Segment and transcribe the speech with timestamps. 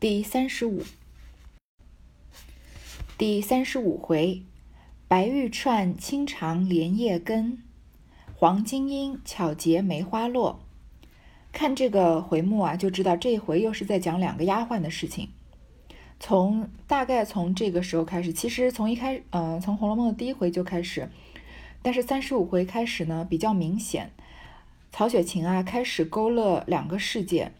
[0.00, 0.82] 第三十五，
[3.18, 4.42] 第三十五回，
[5.06, 7.62] 白玉串清长莲叶根，
[8.34, 10.60] 黄金英巧结梅花落。
[11.52, 15.28] 看这个回目啊，就知道这回又是在讲两个丫鬟的事情。
[16.18, 21.10] 从大概从这个时候开始，其实从一开，呃，从《红楼梦》的第一回就开始，
[21.82, 24.10] 但是三十五回开始呢，比较明显，
[24.90, 27.52] 曹雪芹啊开始勾勒两个世界，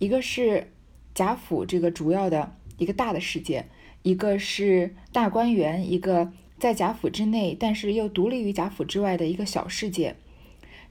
[0.00, 0.72] 一个是。
[1.14, 3.66] 贾府这个主要的一个大的世界，
[4.02, 10.16] 一个是大观园，一个在贾府之内，但是又独立于贾府之外的一个小世界。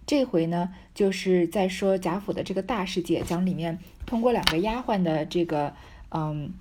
[0.05, 5.73] 这回呢，就是在说贾府的这个大世界，讲里面通过两个丫鬟的这个
[6.11, 6.53] 嗯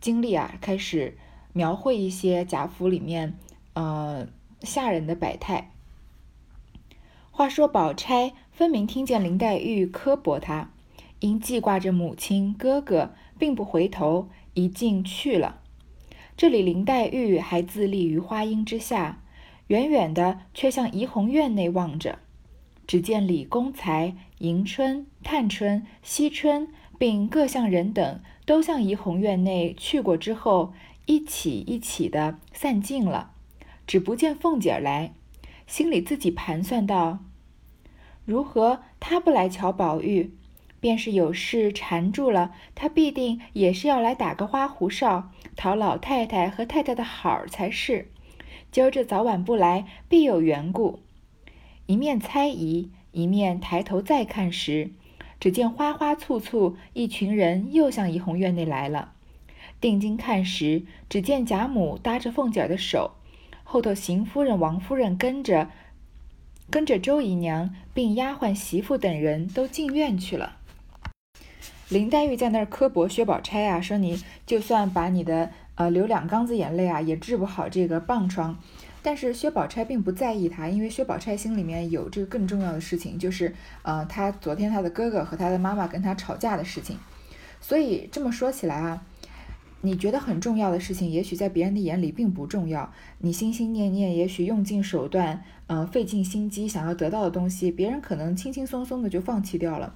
[0.00, 1.16] 经历啊，开始
[1.52, 3.38] 描绘一些贾府里面
[3.74, 4.26] 呃
[4.62, 5.70] 下人的百态。
[7.30, 10.71] 话说宝钗分明听见林黛玉刻薄她。
[11.22, 15.60] 因记挂着母亲、哥哥，并不回头，一径去了。
[16.36, 19.22] 这里林黛玉还自立于花荫之下，
[19.68, 22.18] 远远的却向怡红院内望着。
[22.88, 26.66] 只见李公才、迎春、探春、惜春，
[26.98, 30.72] 并各项人等，都向怡红院内去过之后，
[31.06, 33.30] 一起一起的散尽了，
[33.86, 35.14] 只不见凤姐来，
[35.68, 37.20] 心里自己盘算道：
[38.24, 40.34] 如何她不来瞧宝玉？
[40.82, 48.10] 便是有事缠住了，他必定也是要来打个花胡哨，讨老太太和太太的好才是。
[48.72, 50.98] 今儿这早晚不来，必有缘故。
[51.86, 54.90] 一面猜疑，一面抬头再看时，
[55.38, 59.12] 只见花花簇簇一群人又向怡红院内来了。
[59.80, 63.12] 定睛看时，只见贾母搭着凤姐的手，
[63.62, 65.70] 后头邢夫人、王夫人跟着，
[66.68, 70.56] 跟着周姨娘，并丫鬟、媳妇等人都进院去了。
[71.92, 78.58] 林黛玉在那儿刻薄薛宝钗啊，说你就算把你的呃流两缸子眼泪啊，也治不好这个棒疮。
[79.02, 86.96] 但是薛宝钗并不在意他，因为薛宝钗心里面有这个更重要的事情，就是呃，她昨天她的哥哥和她的妈妈跟她吵架的事情。
[87.60, 89.04] 所以这么说起来啊，
[89.82, 92.90] 你觉得很重要的事情，也许在别人的眼里并不重要。
[93.18, 99.94] 你心心念念，也许用尽手段，嗯，费尽心机想要得到的东西，别人可能轻轻松松的就放弃掉了。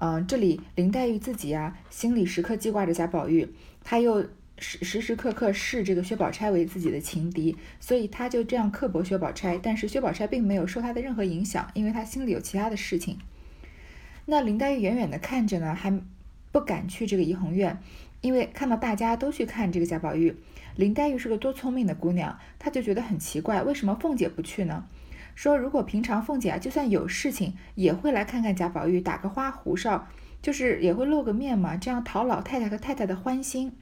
[0.00, 3.46] 嗯，这里林黛玉自己啊，心里时刻记挂着贾宝玉，
[3.84, 4.22] 她又
[4.56, 9.58] 时时时刻刻视这个薛宝钗为自己的情敌，所以她就这样刻薄薛宝钗。
[9.62, 13.18] 但是薛宝钗并没有受她的任何影响，因为她心里有其他的事情。
[14.24, 15.92] 那林黛玉远远的看着呢，还
[16.50, 17.78] 不敢去这个怡红院，
[18.22, 20.34] 因为看到大家都去看这个贾宝玉，
[20.76, 24.86] 林黛玉是个多聪明的姑娘，她就觉得很奇怪，为什么凤姐不去呢？
[25.34, 30.06] 说，如果平常凤姐啊，就算有事情，也会来看看贾宝玉，打个花胡哨，
[30.42, 33.72] 就是也会露个面嘛，这样讨老太太和太太的欢心。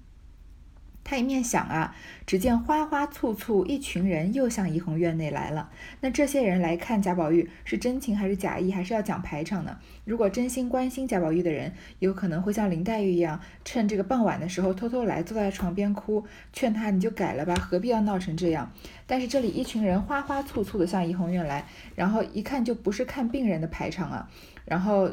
[1.09, 1.97] 他一面想啊，
[2.27, 5.71] 只见花花簇簇一群人又向怡红院内来了。
[6.03, 9.79] 那这些人来看贾宝玉，是真情还是假意，还是要讲排场呢？
[10.05, 18.71] 如果真心关心贾宝玉的人，有可能会像林黛玉一样，趁这个傍晚的时候偷偷来，坐在床边哭，劝他你就改了吧，何必要闹成这样？
[19.07, 21.65] 但是这里一群人花花簇簇的向怡红院来，
[21.95, 24.29] 然后一看就不是看病人的排场啊，
[24.67, 25.09] 然后。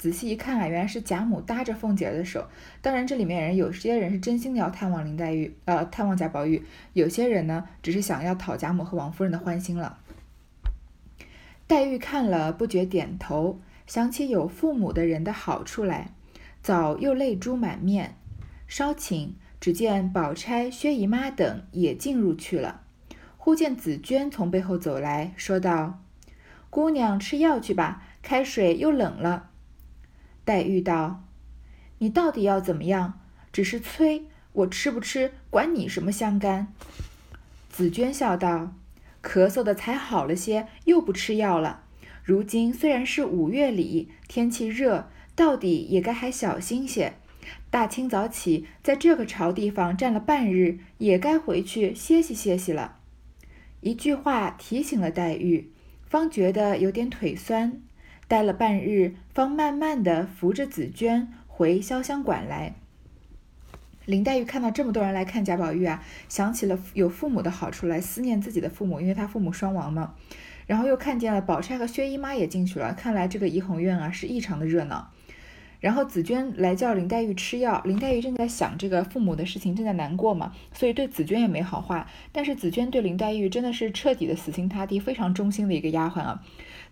[0.00, 2.48] 仔细一看啊，原来是贾母搭着凤姐的手。
[2.80, 6.62] 当然，这里面人有些人是真心的要探望林黛玉，呃，探望贾宝玉；
[6.94, 9.98] 有些人呢，只是想要讨贾母和王夫人的欢心了。
[11.66, 16.12] 黛玉看了，不觉点头，想起有父母的人的好处来，
[16.62, 18.16] 早又泪珠满面。
[18.66, 22.80] 稍顷，只见宝钗、薛姨妈等也进入去了。
[23.36, 26.00] 忽见紫鹃从背后走来说道
[26.70, 29.48] ：“姑娘吃药去吧，开水又冷了。”
[30.50, 31.22] 黛玉道
[31.98, 33.20] ：“你到底要怎么样？
[33.52, 36.74] 只是催我吃不吃，管你什么相干。”
[37.70, 38.74] 紫娟笑道
[39.22, 41.84] ：“咳嗽的才好了些，又不吃药了。
[42.24, 47.12] 如今虽然是五月里，天气热，到底也该还小心些。
[47.70, 52.96] 大清早起，在这个潮地方站了半日，也该回去歇息歇息了。”
[53.82, 55.70] 一句话提醒了黛玉，
[56.08, 57.80] 方觉得有点腿酸。
[58.30, 62.76] 待了半日，方慢慢的扶着紫鹃回潇湘馆来。
[64.04, 70.14] 林黛玉看到这么多人来看贾宝玉啊，想起了有父母的好处来思念自己的父母，因为他父母双亡嘛。
[70.68, 75.10] 然后又看见了宝钗和薛姨妈也进去了，看来这个怡红院啊是异常的热闹。
[75.80, 82.08] 然后紫娟来叫林黛玉吃药，林黛玉正在想这个父母的事情，正在难过嘛，所以对紫娟也没好话。
[82.30, 86.44] 但是紫娟对林黛玉真的是彻底的死心塌地，非常忠心的一个丫鬟啊。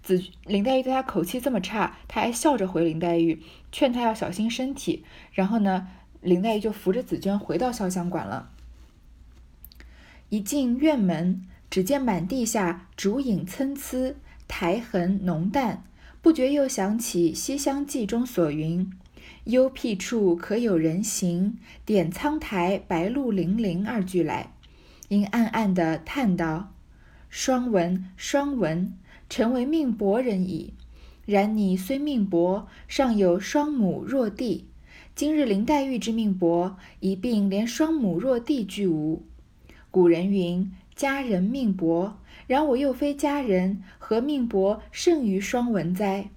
[0.03, 5.05] 紫林黛玉对她口气这么差，她还笑着回林黛玉，劝她要小心身体。
[5.33, 5.89] 然后呢，
[6.21, 8.51] 林黛玉就扶着紫鹃回到潇湘馆了。
[10.31, 14.15] 一进院门，只见满地下烛影参差，
[14.47, 15.85] 苔痕浓淡，
[16.21, 18.91] 不觉又想起《西厢记》中所云
[19.45, 24.53] ：“幽僻处可有人行，点苍苔，白露零零”二句来，
[25.09, 26.75] 因暗暗的叹道
[27.31, 28.93] ：“双文，双文，
[29.29, 30.75] 臣为命薄人矣。
[31.27, 34.67] 然你虽命薄，尚有双母弱弟。”
[35.15, 39.25] 今日林黛玉之命薄，一并连双母弱弟俱无。
[39.91, 46.31] 古人云：“佳人命薄。”然我又非佳人，何命薄胜于双文哉？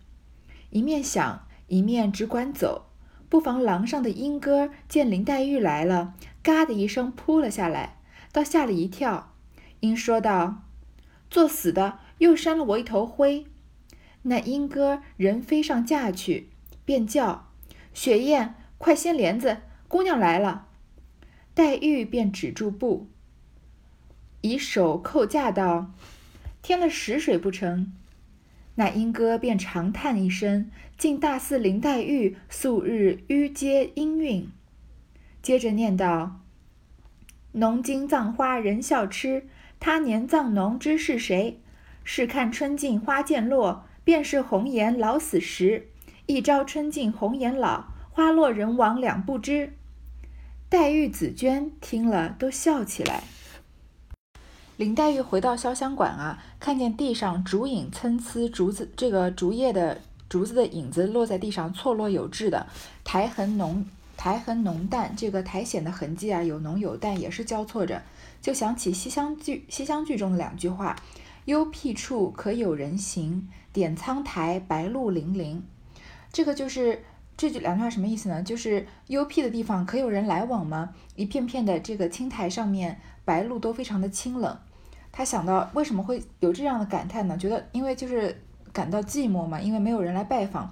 [0.72, 2.88] 一面想，一面只管走。
[3.30, 8.00] 不妨廊上的莺歌见林黛玉来了，嘎的一声扑了下来，
[8.34, 9.32] 倒吓了一跳。
[9.80, 10.64] 莺说道
[11.32, 13.46] ：“作死的，又扇了我一头灰。”
[14.24, 16.50] 那莺歌人飞上架去，
[16.86, 17.52] 便叫
[17.94, 18.56] 雪雁。
[18.78, 19.58] 快掀帘子，
[19.88, 20.68] 姑娘来了。
[21.54, 23.08] 黛玉便止住步，
[24.42, 25.94] 以手扣架道
[26.64, 27.94] ：“添了食水不成？”
[28.74, 34.50] 那莺歌便长叹一声，竟大似林黛玉素日迂接音韵。
[35.44, 36.40] 接着念道
[37.54, 39.48] ：“农经葬花人笑痴，
[39.80, 41.60] 他年葬农知是谁？
[42.04, 45.88] 试看春尽花渐落，便是红颜老死时。
[46.26, 49.72] 一朝春尽红颜老。”花落人亡两不知，
[50.68, 53.24] 黛玉、紫鹃听了都笑起来。
[54.76, 62.68] 林黛玉回到潇湘馆啊，看见地上竹影参差，竹子这个竹叶的竹子的影子落在地上，错落有致的，
[63.06, 63.86] 苔痕浓，
[64.18, 68.04] 苔痕浓淡，这个苔藓的痕迹啊，有浓有淡，也是交错着，
[68.42, 70.98] 就想起《西厢剧》《西厢记》中的两句话
[71.46, 75.64] ：“幽僻处可有人行，点苍苔，白露零零。”
[76.32, 77.04] 这个就是。
[77.38, 78.44] 这句两句话什么意思呢？
[78.44, 80.94] 就是幽僻的地方可有人来往吗？
[81.16, 84.56] 一片片的这个青苔上面，白露都非常的清冷。
[85.12, 87.36] 他想到为什么会有这样的感叹呢？
[87.36, 88.40] 觉得因为就是
[88.72, 90.72] 感到寂寞嘛，因为没有人来拜访。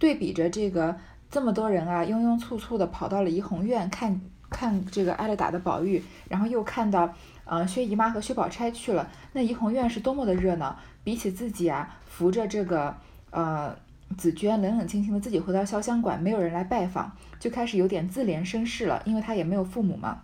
[0.00, 0.96] 对比着这个
[1.30, 4.20] 这么多人啊，庸庸簇簇的跑到了怡红院看
[4.50, 7.14] 看这个挨了打的宝玉，然后又看到
[7.48, 10.78] 呃薛姨妈和薛宝钗去了，那怡红院是多么的热闹。
[11.02, 12.96] 比起自己啊，扶着这个
[13.30, 13.76] 呃。
[14.16, 20.22] 紫鹃冷冷清清的自己回到潇湘馆，没有人来拜访，就开始有点自怜身世了，因为她也没有父母嘛。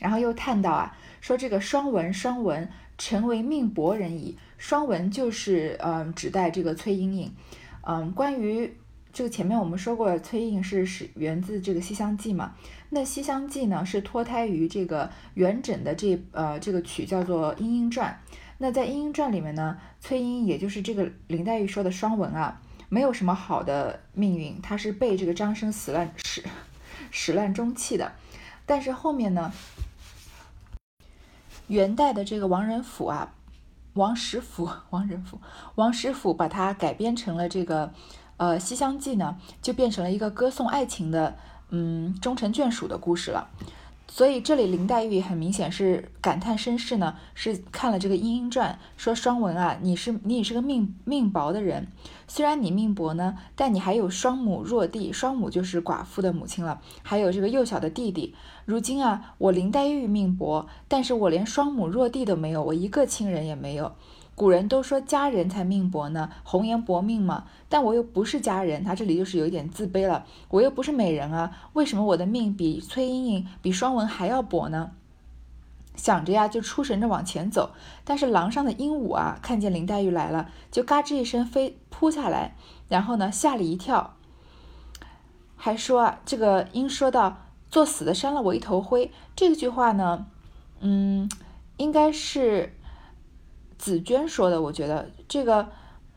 [0.00, 4.38] 然后又叹道啊，说这个双文双文，诚为命薄人矣。
[4.58, 7.32] 双文就是嗯，指代这个崔莺莺。
[7.82, 8.72] 嗯，关于
[9.12, 12.54] 这个前面我们说过，崔莺是是源自这个《西厢记》嘛。
[12.90, 18.20] 那《西厢记》呢是脱胎于这个元稹的这呃这个曲叫做《莺莺传》。
[18.58, 22.60] 那在《莺莺传》里面呢，崔莺也就是这个林黛玉说的双文啊。
[22.92, 26.42] 没有什么好的命运，他是被这个张生死烂始
[27.12, 28.10] 始乱终弃的。
[28.66, 29.52] 但是后面呢，
[31.68, 33.32] 元代的这个王仁甫啊，
[33.92, 35.40] 王实甫，王仁甫，
[35.76, 37.94] 王实甫把它改编成了这个
[38.40, 41.36] 呃《西厢记》呢，就变成了一个歌颂爱情的
[41.68, 43.50] 嗯终成眷属的故事了。
[44.08, 51.86] 所以这里林黛玉很明显是感叹身世呢，是看了这个《莺莺传》，说双文啊，你是你也是个命命薄的人，
[52.26, 58.34] 虽然你命薄呢，但你还有双母弱弟，双母就是寡妇的母亲了，还有这个幼小的弟弟。
[58.64, 63.92] 如今啊，我林黛玉命薄，但是我连双母弱弟都没有，我一个亲人也没有。
[64.40, 67.44] 古人都说佳人才命薄呢，红颜薄命嘛。
[67.68, 70.24] 但我又不是佳人，他这里就是有点自卑了。
[70.48, 74.92] 我又不是美人啊，为什么我的命比崔莺莺、比双文还要薄呢？
[75.94, 77.72] 想着呀，就出神着往前走。
[78.02, 82.56] 但是廊上的鹦鹉啊，看见林黛玉来了，就嘎吱一声飞扑下来，
[82.88, 84.14] 然后呢吓了一跳，
[85.54, 90.24] 还说啊，这个鹰说道：“作死的扇了我一头灰。”这句话呢，
[90.80, 91.30] 嗯，
[91.76, 92.74] 应该是。
[93.80, 95.66] 紫娟说的，我觉得这个，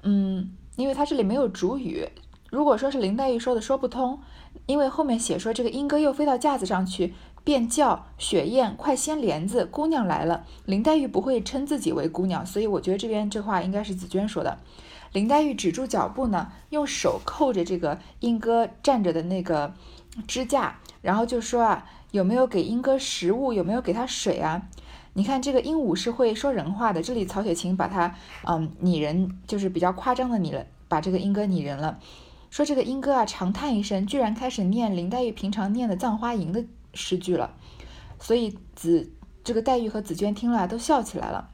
[0.02, 2.06] 嗯，因为他这里没有主语，
[2.50, 4.20] 如果说是林黛玉说的，说不通，
[4.66, 7.14] 因为后面写说这个莺歌又飞到架子上去，
[7.46, 10.46] 便叫雪雁快掀帘子，姑娘来了。
[10.66, 14.60] 林黛玉不会称自己为姑娘，所以我觉得这边这话应该是紫娟说的。
[15.14, 19.74] 林黛玉止住脚步呢，用手扣着这个莺歌站着的那个
[20.28, 23.54] 支架，然后就说啊，有没有给莺歌食物？
[23.54, 24.64] 有没有给他水啊？
[25.16, 28.16] 你看这个鹦鹉是会说人话的，这里曹雪芹把它
[28.48, 32.00] 嗯拟人，就是比较夸张的拟了，把这个莺歌拟人了，
[32.50, 37.54] 说这个莺歌啊长叹一声，居然开始念林黛玉平常念的《葬花吟》的诗句了，
[38.20, 39.12] 所以紫
[39.44, 41.52] 这个黛玉和紫娟听了都笑起来了。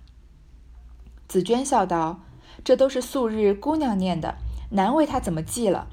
[1.27, 2.21] 紫娟笑道
[2.63, 4.35] ：“这都是素日姑娘念的，
[4.71, 5.89] 难为她怎么记了。”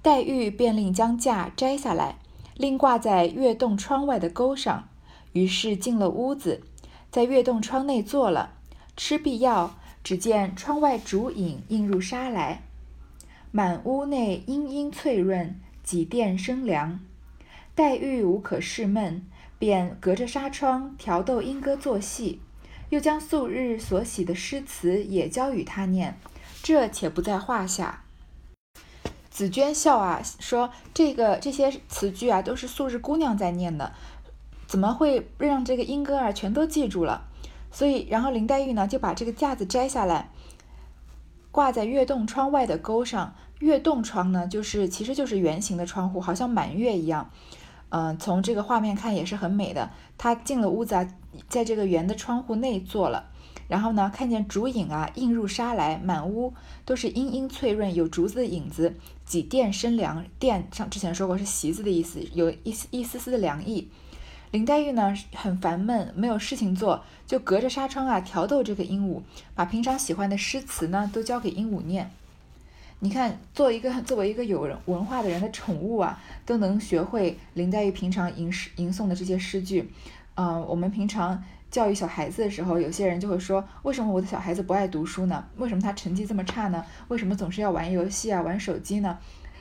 [0.00, 2.18] 黛玉便令将架摘下来，
[2.54, 4.88] 另挂在月洞窗外的钩上。
[5.32, 6.62] 于是进了屋子，
[7.10, 8.54] 在月洞窗内坐了，
[8.96, 9.74] 吃必药。
[10.04, 12.62] 只见窗外烛影映入纱来，
[13.50, 17.00] 满屋内阴阴翠润，几殿生凉。
[17.74, 19.26] 黛玉无可释闷，
[19.58, 22.40] 便隔着纱窗调逗莺歌作戏，
[22.88, 26.18] 又将素日所喜的诗词也教与他念。
[26.62, 28.04] 这且不在话下。
[29.28, 33.92] 紫娟笑啊，说这个这些词句啊，都是素日姑娘在念的。
[34.68, 37.26] 怎么会让这个莺歌儿全都记住了？
[37.72, 40.30] 所以，然后林黛玉呢就把这个架子摘下来，
[41.50, 43.34] 挂在月洞窗外的钩上。
[43.60, 47.30] 月洞窗呢，就是其实就是圆形的窗户，好像满月一样。
[47.88, 49.90] 嗯，从这个画面看也是很美的。
[50.16, 51.08] 她进了屋子啊，
[51.48, 53.30] 在这个圆的窗户内坐了，
[53.66, 58.94] 然后呢，看见竹影啊映入纱来，满屋都是阴阴翠润，有竹子的影子，
[59.24, 60.24] 几殿生凉。
[60.38, 63.90] 殿上之前说过是席子的意思，有一丝一丝丝的凉意。
[64.50, 69.20] 林黛玉呢很烦闷，没有事情做，就隔着纱窗啊调逗这个鹦鹉，
[69.54, 72.10] 把平常喜欢的诗词呢都交给鹦鹉念。
[73.00, 79.92] 你看，做一个作为一个有人文化的人的宠物啊，都能学会林黛玉平常吟诗吟诵的这些诗句。
[80.34, 85.44] 嗯，我们平常教育小孩子的时候，有些人就会说，为什么我的小孩子不爱读书呢？
[85.58, 86.82] 为什么他成绩这么差呢？
[87.08, 89.18] 为什么总是要玩游戏啊，玩手机呢？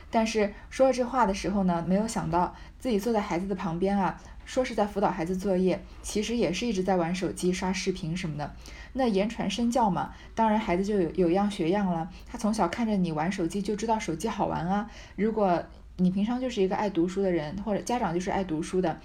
[0.10, 4.20] 但是说了这话的时候呢，没有想到自己坐在孩子的旁边啊。
[4.48, 8.56] 说是在辅导孩子作业，其实也是一直在玩手机、刷视频什么的。
[8.94, 12.10] 那言传身教嘛，当然孩子就有有样学样了。
[12.26, 14.90] 他从小看着你玩手机，就知道手机好玩啊。
[15.18, 15.62] 如果
[15.98, 18.98] 你平常就是一个爱读书的人，或者家长就是爱读书的，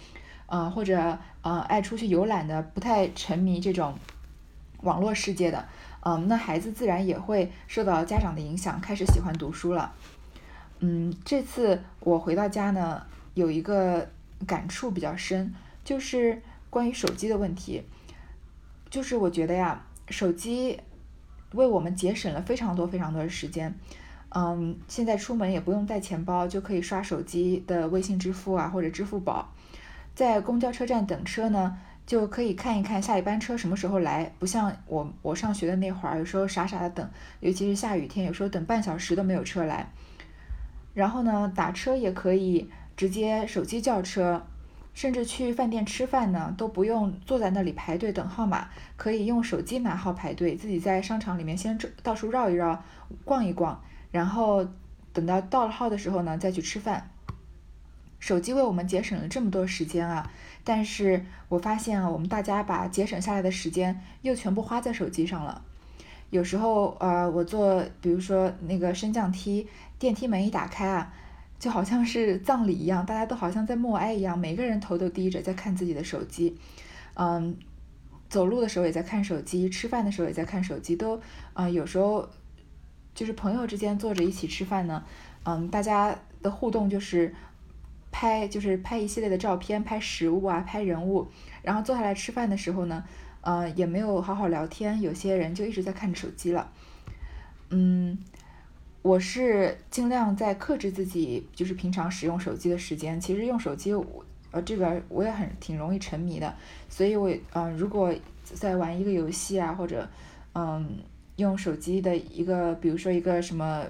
[0.46, 3.98] 呃，或者呃爱出去游览的，不太沉迷这种
[4.82, 5.66] 网络世界的，
[6.04, 9.92] 嗯，那孩子自然也会受到家长的影响，开始喜欢读书了。
[10.78, 14.08] 嗯，这次我回到家呢，有一个。
[14.46, 17.82] 感触比较深，就是关于手机的问题。
[18.90, 20.78] 就是我觉得呀，手机
[21.52, 23.74] 为我们节省了非常多非常多的时间。
[24.34, 29.52] 嗯，现在出门也不用带钱包，就可以刷手机的微信支付啊，或者支付宝。
[30.14, 34.32] 在公交车站等车呢，就可以看一看下一班车什么时候来。
[34.38, 39.90] 不像我我上学的那会儿，有时候傻傻的等，尤其是下雨天，有时候等半小时都没有车来。
[40.92, 42.70] 然后呢，打车也可以。
[43.02, 44.46] 直接手机叫车，
[44.94, 52.80] 甚至去饭店吃饭呢，都不用坐在那里排队等号码，可以用手机拿号排队，自己在商场里面先到处绕一绕，
[53.24, 53.82] 逛一逛，
[54.12, 54.64] 然后
[55.12, 57.10] 等到到了号的时候呢，再去吃饭。
[58.20, 60.30] 手机为我们节省了这么多时间啊，
[60.62, 65.60] 但是我发现啊，我们大家把节省下来的时间又全部花在手机上了。
[66.30, 69.66] 有时候呃，我坐，比如说那个升降梯，
[69.98, 71.12] 电梯门一打开啊。
[71.62, 76.58] 就好像是葬礼一样，大家都好像在默哀一样，每个人头都低着在看自己的手机，
[77.14, 77.56] 嗯，
[78.28, 81.20] 走路的时候也在看手机，吃饭的时候也在看手机，都
[81.54, 82.28] 嗯有时候
[83.14, 85.04] 就是朋友之间坐着一起吃饭呢，
[85.44, 87.32] 嗯，大家的互动就是
[88.10, 91.28] 拍就是拍一系列的照片，拍食物啊，拍人物，
[91.62, 93.04] 然后坐下来吃饭的时候呢，
[93.42, 96.72] 嗯，也没有好好聊天，有些人就一直在看手机了，
[97.70, 98.18] 嗯。
[99.02, 103.20] 我是尽量在克制自己，就是平常使用手机的时间。
[103.20, 106.54] 其实用手机，我呃，这个我也很挺容易沉迷的。
[106.88, 110.08] 所以，我嗯，如果在玩一个游戏啊，或者
[110.54, 110.98] 嗯，
[111.34, 113.84] 用手机的一个，比如说一个什么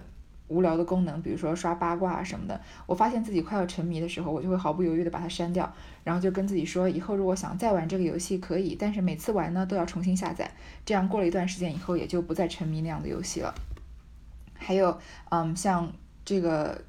[0.48, 5.70] 无聊的功能，比如说刷八卦什么的，我发现自己快要沉迷的时候，我就会毫不犹豫的把它删掉，
[6.04, 10.50] 然后就跟自己说，以后如果想再玩这个游戏可以，但是每次玩呢都要重新下载，
[10.86, 13.54] 这样过了一段时间以后，也就不再沉迷那样的游戏了。
[14.62, 14.98] 还有，
[15.30, 15.92] 嗯，像
[16.24, 16.80] 这个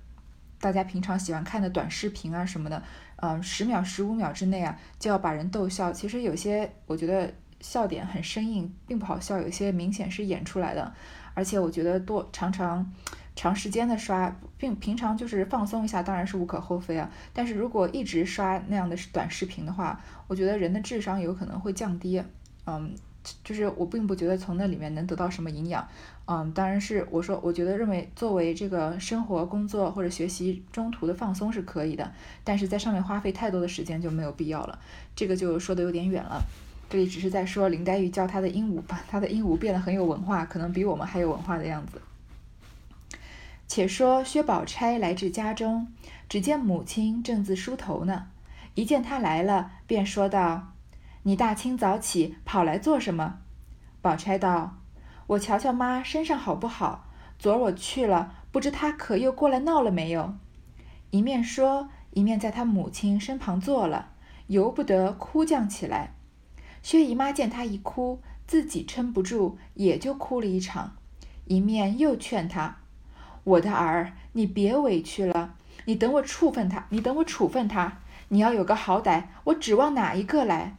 [0.60, 2.82] 大家平常喜欢看的短视频啊什么的，
[3.18, 5.92] 嗯，十秒、十五秒之内啊，就要把人逗笑。
[5.92, 10.94] 其实有些我觉得笑点很生硬，并不好笑；有些明显是演出来的。
[11.34, 12.94] 而且我觉得多常常
[13.36, 17.10] 长时间的刷，并平常就是放松一下，当然是无可厚非啊。
[17.34, 22.24] 但是如果一直刷那样的短视频的话，我觉得人的智商有可能会降低。
[22.65, 22.94] 嗯。
[23.42, 25.88] 就是我并不觉得从那里面能得到什么营养，
[26.25, 32.13] 嗯，当然是我说，我觉得认为作为这个生活、工作或者学习中途的放松是可以的，
[32.44, 34.80] 但是在上面花费太多的时间就没有必要了。
[35.15, 36.42] 这个就说的有点远了，
[36.89, 42.01] 这里只是在说林黛玉教她的鹦鹉，把她的鹦鹉变得很有文化，可能比我们还有文化的样子。
[43.68, 45.88] 且说薛宝钗来至家中，
[46.30, 48.27] 只见母亲正自梳头呢，
[48.75, 50.70] 一见她来了，便说道。
[51.24, 53.39] 你大清早起跑来做什么？
[54.01, 54.77] 宝钗道
[55.34, 57.06] ：“我瞧瞧妈身上好不好。
[57.40, 60.36] 昨儿我去了，不知她可又过来闹了没有。”
[61.12, 64.10] 一面说，一面在她母亲身旁坐了，
[64.48, 66.13] 由不得哭将起来。
[66.82, 70.96] 薛姨妈见她一哭，自己撑不住，也就哭了一场，
[71.46, 72.78] 一面又劝她
[73.44, 78.00] ：“我的儿，你别委屈了，你等我处分他，你等我处分他，
[78.30, 80.78] 你要有个好歹，我指望哪一个来？”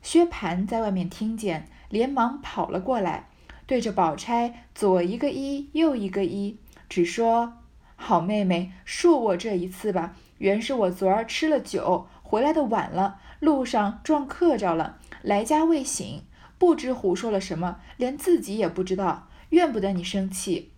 [0.00, 3.28] 薛蟠在外面听见，连忙跑了过来，
[3.66, 6.56] 对着宝钗左一个揖，右一个揖，
[6.88, 7.54] 只说
[7.96, 10.16] ：“好妹妹，恕我这一次吧。
[10.38, 16.22] 原是我昨儿吃了酒，回来的晚了，路上撞客着了，来家未醒，
[16.58, 20.70] 不知胡说了什么，连自己也不知道，怨不得你生气。”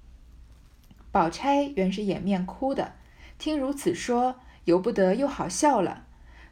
[1.11, 2.93] 宝钗原是掩面哭的，
[3.39, 6.05] 听如此说，由不得又好笑了，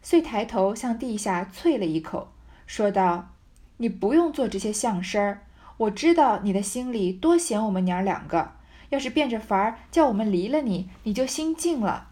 [0.02, 2.32] 遂抬头向地下啐了一口。
[2.66, 3.28] 说道
[3.76, 5.42] ：“你不用做这些相声儿，
[5.84, 8.52] 我知道你的心里多嫌我们娘儿两个。
[8.90, 12.08] 要是变着法儿叫我们离了你，你就心静了。”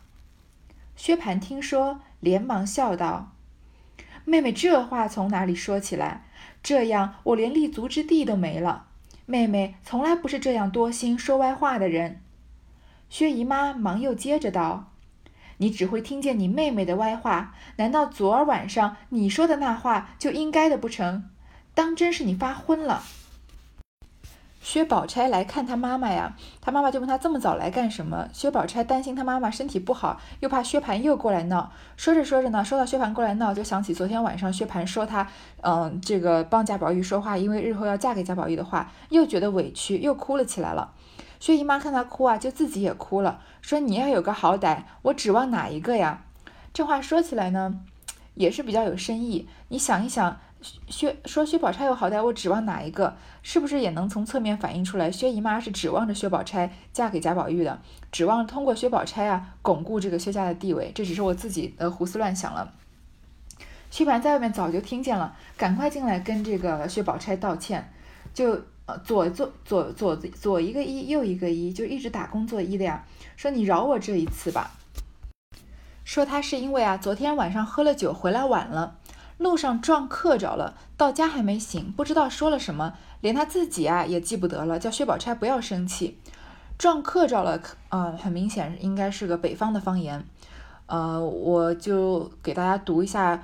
[0.97, 3.33] 薛蟠听说，连忙笑道
[4.25, 6.25] ：“妹妹这话从哪里说起来？
[6.63, 8.87] 这样我连立足之地都没了。
[9.27, 12.21] 妹妹从来不是这样多心说歪话的人。”
[13.09, 14.91] 薛姨妈忙又接着道。
[15.59, 21.31] 你只会听见你妹妹的歪话，难道昨儿晚上你说的那话就应该的不成？
[21.75, 23.05] 当真是你发昏了。
[24.63, 28.29] 薛宝钗来看她妈妈呀，她妈妈就问她这么早来干什么？
[28.33, 31.73] 薛宝钗担心她妈妈身体不好，又怕薛蟠又过来闹。
[31.97, 35.27] 说着说着呢，说到薛蟠过来闹，就想起昨天晚上薛蟠说她，
[35.63, 40.93] 嗯，这个帮贾宝玉说话，因为日后要嫁给贾宝玉的话，又觉得委屈，又哭了起来了。
[41.41, 46.23] 薛姨妈看她哭啊，就自己也哭了，说：“你要有个好歹，我指望哪一个呀？”
[46.73, 47.81] 这话说起来呢，
[48.35, 49.49] 也是比较有深意。
[49.69, 50.39] 你想一想，
[50.89, 53.17] 薛说薛宝钗有好歹，我指望哪一个？
[53.43, 60.93] 是不是也能从侧面反映出来，薛姨妈是指望着薛宝钗嫁给贾宝玉的，指望通过薛宝钗啊巩固这个薛家的地位？
[60.95, 62.73] 这只是我自己的胡思乱想了。
[63.91, 67.93] 薛蟠在外面早就听见了，赶快进来跟这个薛宝钗道歉，
[68.33, 68.63] 就。
[68.85, 73.05] 呃，左左左左左一个一，右一个一，就一直打工作揖的呀。
[73.37, 74.73] 说你饶我这一次吧。
[76.05, 78.99] 说他是因为啊，昨天晚上喝了酒回来晚了，
[79.39, 84.79] 路上撞客着了，到家还没醒，不知道说了什么，连他自己啊也记不得了。
[84.79, 86.19] 叫薛宝钗不要生气。
[86.79, 90.25] 撞客着了，嗯，很明显应该是个北方的方言。
[90.87, 93.43] 呃，我就给大家读一下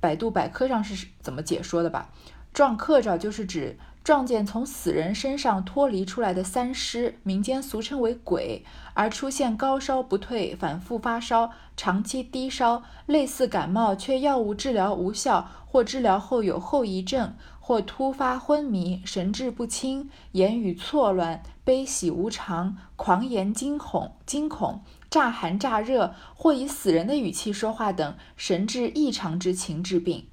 [0.00, 2.08] 百度百科上是怎么解说的吧。
[2.52, 3.76] 撞客着就是指。
[4.02, 30.26] 撞见从死人身上脱离出来的三尸，民间俗称为鬼，而出现高烧不退、反复发烧、长期低烧，类似感冒却药物治疗无效，或治疗后有后遗症，或突发昏迷、神志不清、言语错乱、悲喜无常、狂言惊恐、惊恐、乍寒乍热，或以死人的语气说话等神志异常之情治病。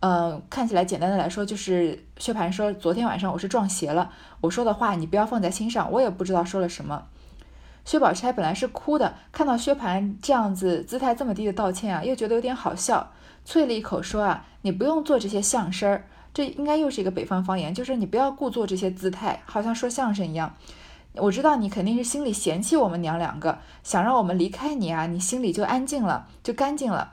[0.00, 4.10] 嗯，看起来简单的来说，就是薛蟠说昨天晚上我是撞邪了，
[4.40, 7.04] 我说的话你不要放在心上，我也不知道说了什么。
[7.84, 13.12] 薛宝钗本来是哭的，看到薛蟠这样子姿态这么低的道歉啊，又觉得有点好笑，
[13.46, 20.54] 啐了一口说啊，你不用做这些相声儿，这应该又是一个北方方言，就是你不要故作这些姿态，好像说相声一样。
[21.16, 27.12] 我知道你肯定是心里嫌弃我们娘两个，想让我们离开你啊，你心里就安静了，就干净了。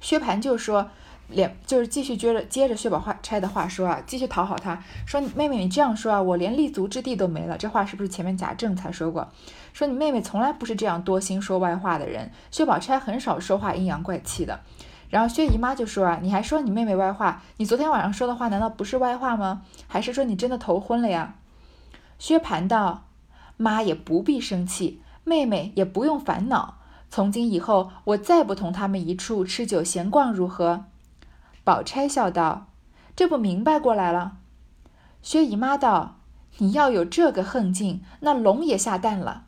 [0.00, 0.90] 薛蟠就说。
[1.28, 7.56] 连就是继续接着接着薛宝钗的话说啊，继续讨好她，说妹妹你这样说啊，我连立足之地都没了。
[7.58, 9.28] 这话是不是前面贾政才说过？
[9.72, 12.30] 说你妹妹从来不是这样多心说歪话的人。
[12.50, 14.60] 薛宝钗很少说话阴阳怪气的。
[15.10, 17.42] 然后薛姨妈就说啊，你还说你妹妹歪话？
[17.58, 19.62] 你昨天晚上说的话难道不是歪话吗？
[19.86, 21.34] 还是说你真的头昏了呀？
[22.18, 23.04] 薛蟠道，
[23.56, 26.78] 妈也不必生气，妹妹也不用烦恼。
[27.10, 30.84] 从今以后，我再不同他们一处吃酒闲逛，如何？
[31.68, 32.68] 宝钗笑道
[33.14, 34.38] ：“这不明白过来了。”
[35.20, 36.20] 薛姨妈道
[36.56, 39.44] ：“你要有这个横劲，那龙也下蛋了。”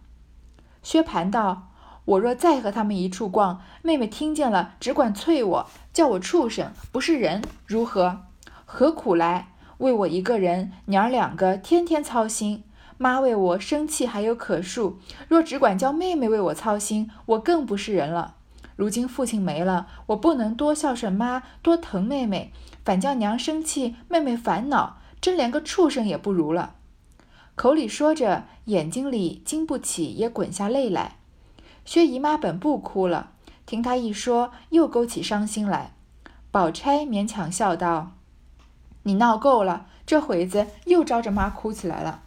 [0.85, 1.71] 薛蟠道
[2.05, 8.27] ：“我若再和他们一处逛，妹妹听见了，只管啐我，叫我畜生，不是人，如何？
[8.67, 9.55] 何苦来？
[9.79, 12.65] 为我一个人，娘儿两个天天操心，
[12.99, 14.97] 妈为我生气还有可恕。
[15.27, 18.35] 若只管叫妹妹为我操心，我更不是人了。”
[18.81, 22.51] 如今父亲没了，我不能多孝顺妈，多疼妹妹，
[22.83, 26.77] 反叫娘生气，妹妹烦恼，真连个畜生也不如了。
[27.55, 31.17] 口里说着，眼睛里经不起也滚下泪来。
[31.85, 33.33] 薛姨妈本不哭了，
[33.67, 35.93] 听她一说，又勾起伤心来。
[36.51, 38.13] 宝钗勉强笑道
[39.05, 42.23] ：“你闹够了，这会子又招着妈哭起来了。”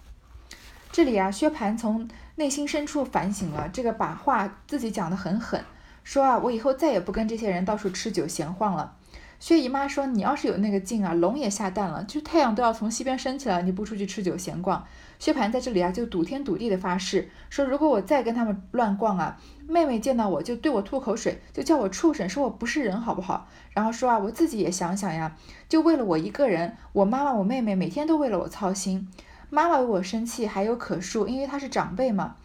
[0.93, 5.65] 这里啊，薛蟠从内心深处反省了，这个把话自己讲得很狠。
[6.03, 8.95] 说啊，我以后再也不跟这些人到处吃酒闲晃了。
[9.39, 14.85] 薛姨妈说：“你要是有那个劲啊，龙也下蛋了，就太阳都要从西边升起来，你不出去吃酒闲逛。”
[15.19, 19.37] 薛蟠在这里啊，就赌天赌地的发誓说：“如果我再跟他们乱逛啊，
[19.67, 23.49] 妹妹见到我就对我吐口水，就叫我畜生，说我不是人，好不好？
[23.73, 25.35] 然后说啊，我自己也想想呀，
[25.67, 29.09] 就为了我一个人，我妈妈、我妹妹每天都为了我操心。
[29.49, 32.37] 妈妈为我生气还有可恕，因为她是长辈嘛。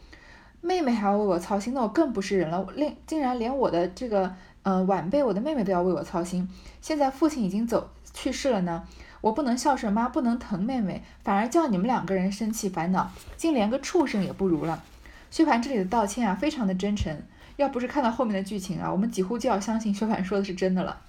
[0.61, 2.67] 妹妹还要为我操心，那我更不是人了。
[2.75, 6.47] 连竟然连我的这个……”呃，晚辈，我的妹妹都要为我操心。
[6.83, 8.85] 现在父亲已经走去世了呢，
[9.23, 14.83] 我不能孝顺妈，不能疼妹妹，反而叫你们两个人生气烦恼，竟连个畜生也不如了。
[15.31, 17.23] 薛蟠这里的道歉啊，非常的真诚。
[17.57, 21.01] 要不是看到后面的剧情啊，我们几乎就要相信薛蟠说的是真的了。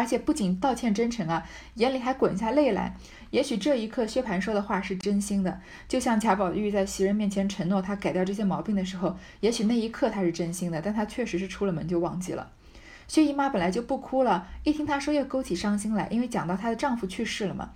[0.00, 2.96] 而且不仅道歉真诚啊，眼里还滚下泪来。
[3.28, 12.50] 也许这一刻薛蟠说的话是真心的，就像贾宝玉在袭人面前承诺他改掉这些毛病的时候，也许那一刻他是真心的，但他确实是出了门就忘记了。
[13.08, 17.72] 薛姨妈本来就不哭了，一听他说又勾起伤心来，因为讲到她的丈夫去世了嘛。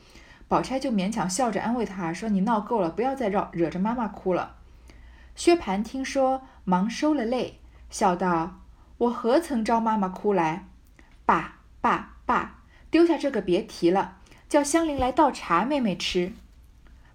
[0.49, 4.57] 宝钗就勉强笑着安慰她说：“你闹够了，不要再绕惹着妈妈哭了。”
[5.37, 7.61] 薛蟠听说，忙收了泪，
[7.91, 8.61] 笑道
[8.97, 10.69] ：“我何曾招妈妈哭来？
[11.27, 16.33] 爸爸爸，丢下这个别提了。”叫香菱来倒茶，妹妹吃。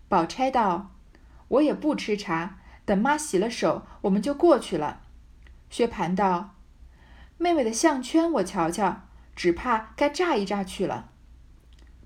[0.10, 0.92] 宝钗道
[1.48, 5.02] ：“我也不吃茶，等妈洗了手，我们就过去了。”
[5.70, 6.56] 薛蟠道
[7.38, 9.04] ：“妹妹的项圈我瞧瞧，
[9.36, 11.10] 只怕该炸一炸去了。”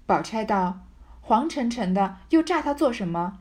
[0.05, 0.81] 宝钗道
[1.21, 3.39] ：“黄沉沉的，又炸它做什么？”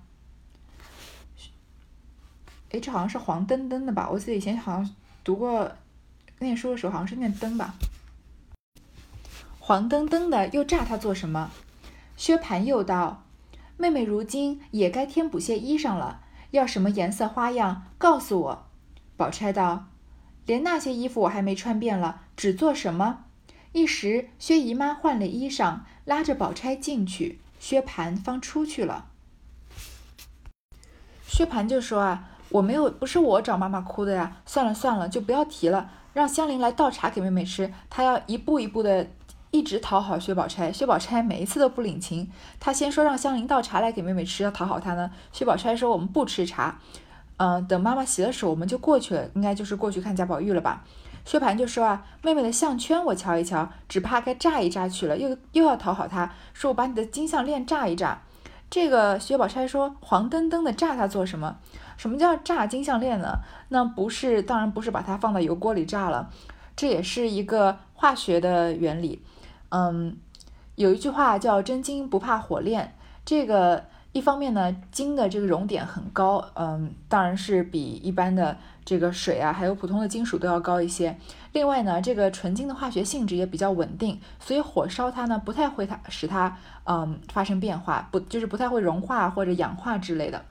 [2.70, 4.08] 哎，这好像是黄澄澄的吧？
[4.10, 5.76] 我记得以前好像读过，
[6.38, 7.74] 念书的时候好像是念灯吧。
[9.64, 11.52] 黄澄澄的，又炸他做什么？
[12.16, 13.22] 薛蟠又道
[13.78, 18.66] ：“妹妹如今也该添补些衣裳了，要什么颜色花样，告诉我。”
[19.16, 19.86] 宝钗道
[20.46, 23.26] ：“连那些衣服我还没穿遍了，只做什么？”
[23.70, 29.06] 一时薛姨妈换了衣裳，拉着宝钗进去，薛蟠方出去了。
[31.28, 34.38] 薛蟠就说：“啊，我没有，不是我找妈妈哭的呀。
[34.44, 37.72] 算了算了，就不要提了，让香菱来倒茶给妹妹吃。
[37.88, 39.08] 她要一步一步的。”
[39.52, 42.28] 一直讨好薛宝钗，薛宝钗每一次都不领情。
[42.58, 45.10] 她先说让香菱倒茶来给妹妹吃，要讨好她呢。
[45.30, 46.78] 薛宝钗说我们不吃茶，
[47.36, 50.82] 嗯，等妈妈洗了手，我们就过去了，应该就是过去看贾宝玉了吧。
[51.26, 58.22] 薛蟠就说啊，妹妹的项圈我瞧一瞧，只怕该炸一炸去了，又又要讨好她，说我把你的金项链炸一炸。
[58.70, 61.58] 这个薛宝钗说黄澄澄的炸它做什么？
[61.98, 63.40] 什么叫炸金项链呢？
[63.68, 66.30] 那不是，当然不是把它放到油锅里炸了，
[66.74, 69.22] 这也是一个化学的原理。
[69.72, 70.18] 嗯，
[70.74, 72.94] 有一句话叫“真金不怕火炼”。
[73.24, 81.16] 这个一方面呢，金的这个熔点很高，嗯，当然是比一般的这个水啊，还有普通的金属都要高一些。
[81.52, 90.44] 另外呢，这个纯金的化学性质也比较稳定，所以火烧它呢，不太会它使它嗯发生变化，不就是不太会融化或者氧化之类的。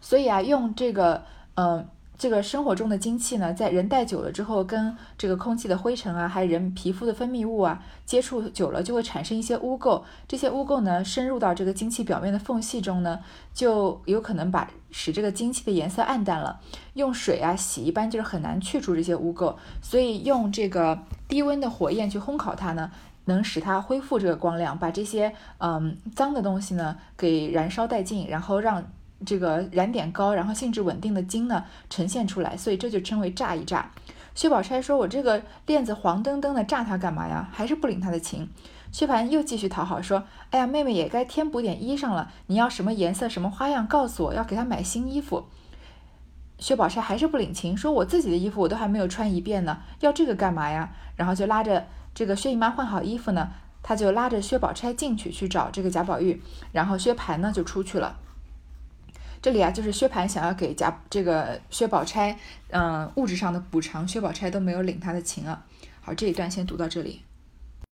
[0.00, 1.24] 所以啊，用这个
[1.56, 1.88] 嗯。
[2.20, 10.02] 这个生活中的精气呢，在人戴久了之后，跟这个空气的灰尘啊，还有人皮肤的分泌物啊，接触久了就会产生一些污垢。
[10.28, 13.20] 这些污垢呢，深入到这个精气表面的缝隙中呢，
[13.54, 16.60] 就有可能把使这个精气的颜色暗淡了。
[16.92, 19.56] 用水啊洗，一般就是很难去除这些污垢。
[19.80, 22.90] 所以用这个低温的火焰去烘烤它呢，
[23.24, 28.84] 能使它恢复这个光亮，把这些嗯脏的东西呢给燃烧殆尽，然后让。
[29.24, 33.90] 这个燃点高，然后性质稳定的金呢呈现出来，所以这就称为炸一炸。
[34.34, 37.48] 薛宝钗说：“我这个链子黄澄澄的，炸它干嘛呀？
[37.52, 38.48] 还是不领他的情。”
[38.92, 45.46] 薛蟠又继续讨好说：“哎呀，妹妹也该添补点衣裳了，你要什么颜色、什么花样，告诉我，要给她买新衣服。”
[46.58, 53.50] 薛宝钗还是不领情，说：“我自己的衣服我都还没有穿一遍呢，要这个干嘛呀？”然后就拉着这个薛姨妈换好衣服呢，
[53.82, 56.40] 他就拉着薛宝钗进去去找这个贾宝玉，
[56.72, 58.16] 然后薛蟠呢就出去了。
[59.42, 62.36] 这里啊，就是薛蟠想要给贾这个薛宝钗，
[62.70, 65.64] 嗯，物质上的补偿，薛宝钗都没有领他的情啊。
[66.02, 67.22] 好，这一段先读到这里。